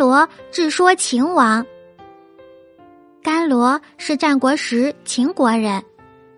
[0.00, 1.66] 罗智说秦王。
[3.22, 5.84] 甘罗是战国时秦国人，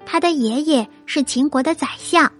[0.04, 2.32] 他的爷爷是秦国的宰相。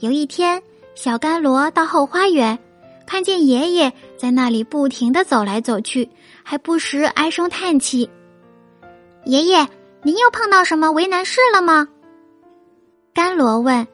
[0.00, 0.62] 有一天，
[0.94, 2.58] 小甘罗到后花园，
[3.06, 6.10] 看见爷爷在那里不停的走来走去，
[6.42, 8.10] 还不时唉声叹气。
[9.24, 9.66] 爷爷，
[10.02, 11.88] 您又碰到什么为难事了吗？
[13.14, 13.88] 甘罗问。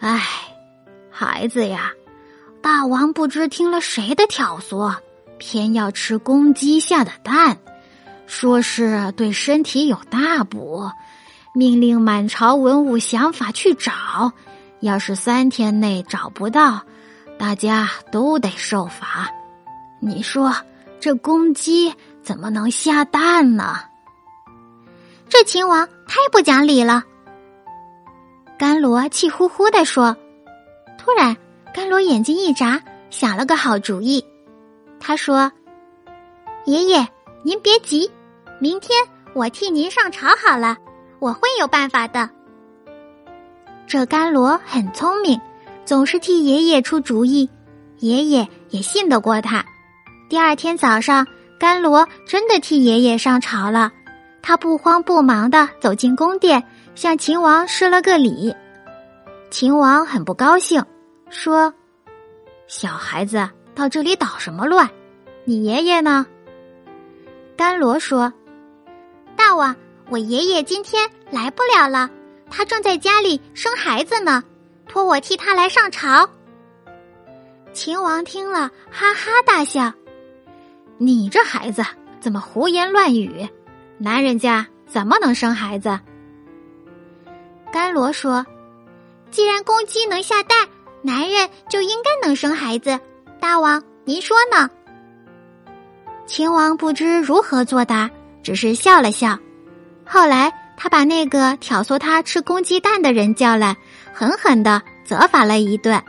[0.00, 0.22] 唉，
[1.10, 1.92] 孩子呀，
[2.62, 4.96] 大王不知听了谁的挑唆，
[5.38, 7.58] 偏要吃公鸡下的蛋。
[8.26, 10.90] 说是对身体有大补，
[11.54, 14.32] 命令满朝文武想法去找，
[14.80, 16.82] 要是三天内找不到，
[17.38, 19.30] 大家都得受罚。
[20.00, 20.54] 你说
[21.00, 23.78] 这公鸡怎么能下蛋呢？
[25.30, 27.04] 这秦王太不讲理了。
[28.58, 30.16] 甘罗气呼呼地说。
[30.98, 31.34] 突然，
[31.72, 34.22] 甘罗眼睛一眨，想了个好主意。
[35.00, 35.50] 他说
[36.66, 37.06] ：“爷爷，
[37.42, 38.10] 您别急。”
[38.60, 38.98] 明天
[39.34, 40.76] 我替您上朝好了，
[41.20, 42.28] 我会有办法的。
[43.86, 45.40] 这甘罗很聪明，
[45.84, 47.48] 总是替爷爷出主意，
[47.98, 49.64] 爷爷也信得过他。
[50.28, 51.26] 第二天早上，
[51.58, 53.92] 甘罗真的替爷爷上朝了。
[54.42, 58.54] 他不慌不忙的走进宫殿，向秦王施了个礼。
[59.50, 60.84] 秦王很不高兴，
[61.30, 61.72] 说
[62.66, 64.90] ：“小孩子到这里捣什么乱？
[65.44, 66.26] 你爷爷呢？”
[67.56, 68.32] 甘罗说。
[69.36, 69.76] 大王，
[70.10, 72.10] 我爷爷今天来不了了，
[72.50, 74.42] 他正在家里生孩子呢，
[74.88, 76.28] 托我替他来上朝。
[77.72, 79.92] 秦王听了，哈哈大笑
[80.98, 81.84] ：“你这孩子
[82.18, 83.48] 怎么胡言乱语？
[83.96, 86.00] 男人家怎么能生孩子？”
[87.70, 88.44] 甘罗说
[89.30, 90.68] ：“既然公鸡能下蛋，
[91.00, 92.98] 男人就应该能生孩子。
[93.40, 94.68] 大王，您说呢？”
[96.26, 98.10] 秦王不知如何作答。
[98.40, 99.38] 只是笑了笑，
[100.06, 103.76] 后来他把那个挑唆他吃公鸡蛋的人叫来，
[104.14, 106.02] 狠狠的责罚了一顿。